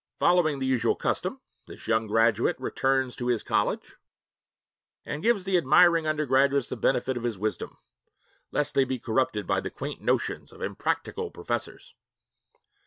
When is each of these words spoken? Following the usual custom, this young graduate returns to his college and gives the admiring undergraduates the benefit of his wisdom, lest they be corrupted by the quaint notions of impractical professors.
Following 0.17 0.57
the 0.57 0.65
usual 0.65 0.95
custom, 0.95 1.41
this 1.67 1.87
young 1.87 2.07
graduate 2.07 2.55
returns 2.57 3.15
to 3.17 3.27
his 3.27 3.43
college 3.43 3.97
and 5.05 5.21
gives 5.21 5.43
the 5.43 5.57
admiring 5.57 6.07
undergraduates 6.07 6.69
the 6.69 6.75
benefit 6.75 7.17
of 7.17 7.23
his 7.23 7.37
wisdom, 7.37 7.77
lest 8.51 8.73
they 8.73 8.83
be 8.83 8.97
corrupted 8.97 9.45
by 9.45 9.59
the 9.59 9.69
quaint 9.69 10.01
notions 10.01 10.51
of 10.51 10.59
impractical 10.59 11.29
professors. 11.29 11.93